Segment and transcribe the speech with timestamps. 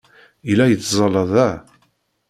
[0.47, 1.49] Yella yettẓalla da.